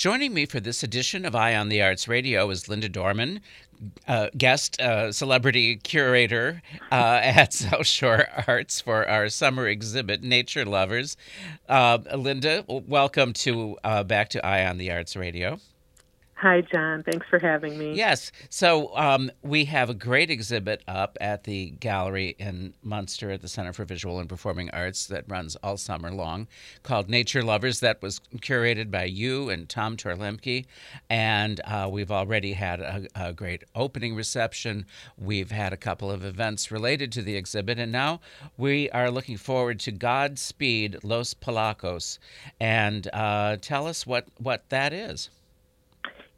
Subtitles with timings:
[0.00, 3.42] Joining me for this edition of Eye on the Arts Radio is Linda Dorman,
[4.08, 10.64] uh, guest uh, celebrity curator uh, at South Shore Arts for our summer exhibit, Nature
[10.64, 11.18] Lovers.
[11.68, 15.58] Uh, Linda, welcome to uh, back to Eye on the Arts Radio.
[16.40, 17.02] Hi, John.
[17.02, 17.92] Thanks for having me.
[17.92, 18.32] Yes.
[18.48, 23.48] So um, we have a great exhibit up at the gallery in Munster at the
[23.48, 26.48] Center for Visual and Performing Arts that runs all summer long
[26.82, 27.80] called Nature Lovers.
[27.80, 30.64] That was curated by you and Tom Torluemke.
[31.10, 34.86] And uh, we've already had a, a great opening reception.
[35.18, 37.78] We've had a couple of events related to the exhibit.
[37.78, 38.22] And now
[38.56, 42.18] we are looking forward to Godspeed Los Polacos.
[42.58, 45.28] And uh, tell us what, what that is.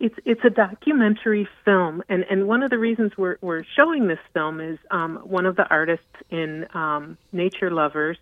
[0.00, 4.18] It's it's a documentary film, and and one of the reasons we're we're showing this
[4.32, 8.16] film is um, one of the artists in um, Nature Lovers,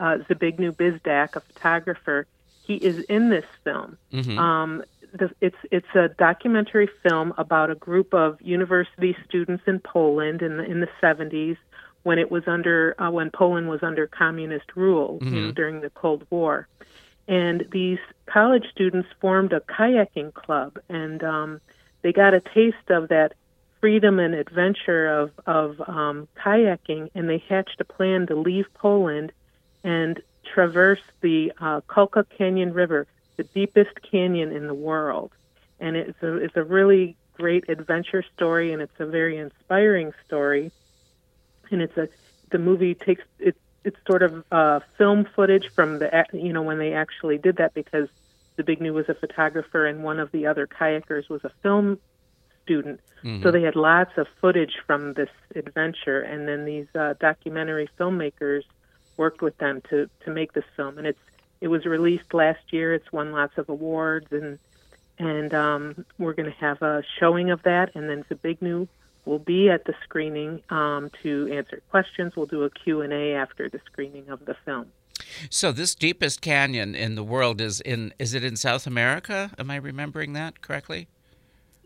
[0.00, 2.26] uh, Zbigniew Bzdak, a photographer.
[2.64, 3.96] He is in this film.
[4.12, 4.38] Mm-hmm.
[4.38, 10.42] Um, the, it's it's a documentary film about a group of university students in Poland
[10.42, 11.56] in the in the 70s
[12.02, 15.34] when it was under uh, when Poland was under communist rule mm-hmm.
[15.34, 16.66] you know, during the Cold War
[17.30, 21.60] and these college students formed a kayaking club, and um,
[22.02, 23.34] they got a taste of that
[23.80, 29.30] freedom and adventure of of um, kayaking, and they hatched a plan to leave Poland
[29.84, 30.20] and
[30.52, 35.30] traverse the uh, Colca Canyon River, the deepest canyon in the world.
[35.78, 40.72] And it's a it's a really great adventure story, and it's a very inspiring story.
[41.70, 42.08] And it's a
[42.50, 46.78] the movie takes it it's sort of uh, film footage from the you know when
[46.78, 48.08] they actually did that because
[48.58, 51.98] Zbigniew was a photographer and one of the other kayakers was a film
[52.62, 53.00] student.
[53.24, 53.42] Mm-hmm.
[53.42, 58.62] So they had lots of footage from this adventure, and then these uh, documentary filmmakers
[59.16, 60.98] worked with them to to make this film.
[60.98, 61.18] And it's
[61.60, 62.94] it was released last year.
[62.94, 64.58] It's won lots of awards, and
[65.18, 67.94] and um, we're going to have a showing of that.
[67.94, 68.88] And then Zbigniew
[69.30, 72.34] will be at the screening um, to answer questions.
[72.36, 74.86] We'll do a Q&A after the screening of the film.
[75.50, 79.52] So this deepest canyon in the world is in is it in South America?
[79.56, 81.06] Am I remembering that correctly?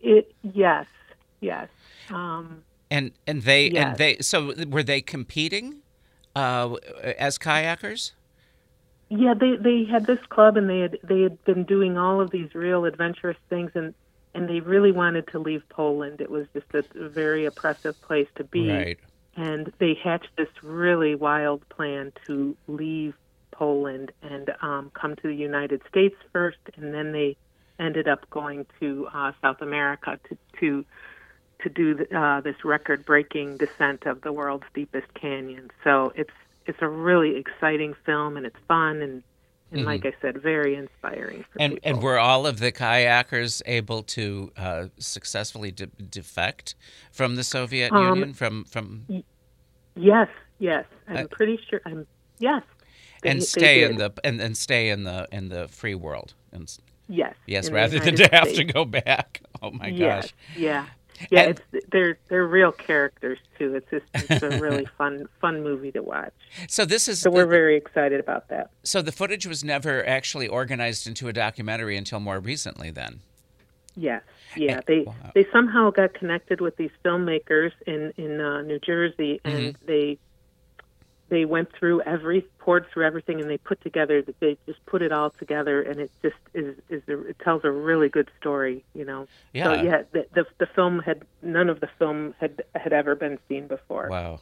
[0.00, 0.86] It yes,
[1.40, 1.68] yes.
[2.10, 3.84] Um, and and they yes.
[3.84, 5.82] and they so were they competing
[6.36, 6.74] uh,
[7.18, 8.12] as kayakers?
[9.08, 12.30] Yeah, they they had this club and they had they had been doing all of
[12.30, 13.94] these real adventurous things and
[14.34, 16.20] and they really wanted to leave Poland.
[16.20, 18.70] It was just a very oppressive place to be.
[18.70, 18.98] Right.
[19.36, 23.14] And they hatched this really wild plan to leave
[23.50, 27.36] Poland and um, come to the United States first, and then they
[27.78, 30.84] ended up going to uh, South America to to
[31.62, 35.70] to do the, uh, this record-breaking descent of the world's deepest canyon.
[35.84, 39.22] So it's it's a really exciting film, and it's fun, and
[39.72, 39.88] and mm-hmm.
[39.88, 41.44] like I said, very inspiring.
[41.58, 41.90] and people.
[41.90, 46.74] and were all of the kayakers able to uh, successfully de- defect
[47.10, 48.34] from the Soviet um, Union?
[48.34, 49.24] From from y-
[49.96, 50.28] yes,
[50.58, 51.80] yes, I'm uh, pretty sure.
[51.86, 52.06] I'm
[52.38, 52.62] yes.
[53.22, 56.34] They, and stay in the and, and stay in the in the free world.
[56.52, 56.70] And,
[57.08, 57.34] yes.
[57.46, 59.40] Yes, rather than to have to go back.
[59.62, 60.34] Oh my yes, gosh.
[60.56, 60.86] Yeah.
[61.30, 63.74] Yeah, and, it's they're they're real characters too.
[63.74, 66.32] It's just it's a really fun fun movie to watch.
[66.68, 68.70] So this is so we're very excited about that.
[68.82, 73.20] So the footage was never actually organized into a documentary until more recently, then.
[73.94, 74.22] Yes,
[74.56, 74.76] yeah.
[74.76, 75.14] And, they wow.
[75.34, 79.86] they somehow got connected with these filmmakers in in uh, New Jersey, and mm-hmm.
[79.86, 80.18] they
[81.32, 85.10] they went through every poured through everything and they put together they just put it
[85.12, 89.04] all together and it just is is a, it tells a really good story you
[89.04, 89.26] know?
[89.54, 90.02] Yeah so yeah.
[90.12, 94.08] the, the, the film had none of the film had had ever been seen before.
[94.10, 94.40] Wow.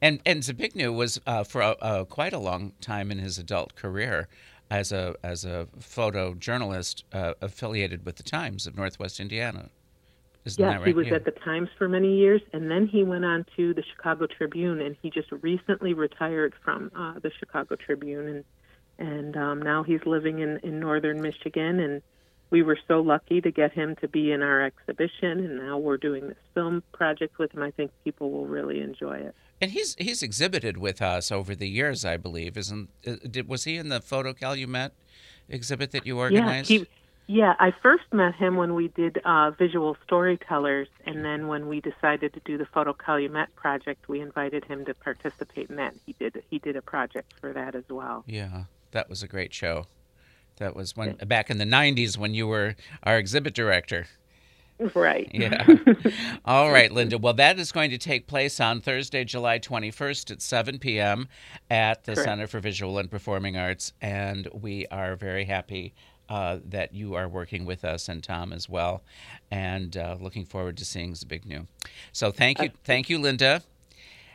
[0.00, 3.74] And and Zbigniew was uh, for a, uh, quite a long time in his adult
[3.74, 4.28] career
[4.70, 9.70] as a as a photojournalist uh, affiliated with the Times of Northwest Indiana
[10.44, 10.86] isn't yes, right?
[10.86, 11.14] he was yeah.
[11.14, 14.80] at the Times for many years, and then he went on to the Chicago Tribune,
[14.80, 18.44] and he just recently retired from uh, the Chicago Tribune, and
[18.96, 22.02] and um, now he's living in in northern Michigan, and
[22.50, 25.96] we were so lucky to get him to be in our exhibition, and now we're
[25.96, 27.62] doing this film project with him.
[27.62, 29.34] I think people will really enjoy it.
[29.60, 32.58] And he's he's exhibited with us over the years, I believe.
[32.58, 34.92] Isn't uh, did, was he in the Photo Calumet
[35.48, 36.70] exhibit that you organized?
[36.70, 36.86] Yeah, he,
[37.26, 41.80] yeah, I first met him when we did uh, visual storytellers, and then when we
[41.80, 45.94] decided to do the Photo Calumet project, we invited him to participate in that.
[46.04, 48.24] He did he did a project for that as well.
[48.26, 49.86] Yeah, that was a great show.
[50.56, 54.06] That was when back in the '90s when you were our exhibit director.
[54.92, 55.30] Right.
[55.32, 55.64] Yeah.
[56.44, 57.16] All right, Linda.
[57.16, 61.28] Well, that is going to take place on Thursday, July 21st at 7 p.m.
[61.70, 62.28] at the Correct.
[62.28, 65.94] Center for Visual and Performing Arts, and we are very happy
[66.28, 69.02] uh, that you are working with us and Tom as well,
[69.50, 71.66] and uh, looking forward to seeing Zbigniew.
[72.12, 73.62] So thank you, thank you, Linda.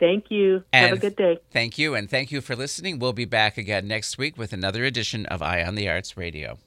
[0.00, 0.64] Thank you.
[0.72, 1.38] And Have a good day.
[1.52, 2.98] Thank you, and thank you for listening.
[2.98, 6.58] We'll be back again next week with another edition of Eye on the Arts Radio.